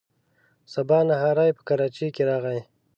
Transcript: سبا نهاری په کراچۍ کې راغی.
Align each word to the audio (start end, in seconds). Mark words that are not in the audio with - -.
سبا 0.73 0.99
نهاری 1.09 1.49
په 1.57 1.61
کراچۍ 1.67 2.07
کې 2.15 2.23
راغی. 2.29 2.59